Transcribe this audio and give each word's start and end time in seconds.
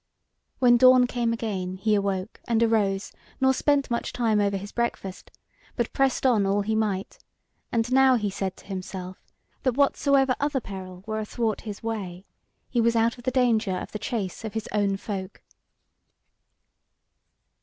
When 0.57 0.77
dawn 0.77 1.05
came 1.05 1.31
again 1.31 1.75
he 1.77 1.93
awoke 1.93 2.41
and 2.47 2.63
arose, 2.63 3.11
nor 3.39 3.53
spent 3.53 3.91
much 3.91 4.11
time 4.11 4.41
over 4.41 4.57
his 4.57 4.71
breakfast; 4.71 5.29
but 5.75 5.93
pressed 5.93 6.25
on 6.25 6.43
all 6.43 6.61
he 6.61 6.73
might; 6.73 7.19
and 7.71 7.93
now 7.93 8.15
he 8.15 8.31
said 8.31 8.57
to 8.57 8.65
himself, 8.65 9.19
that 9.61 9.77
whatsoever 9.77 10.33
other 10.39 10.59
peril 10.59 11.03
were 11.05 11.19
athwart 11.19 11.61
his 11.61 11.83
way, 11.83 12.25
he 12.67 12.81
was 12.81 12.95
out 12.95 13.19
of 13.19 13.25
the 13.25 13.29
danger 13.29 13.77
of 13.77 13.91
the 13.91 13.99
chase 13.99 14.43
of 14.43 14.55
his 14.55 14.67
own 14.73 14.97
folk. 14.97 15.39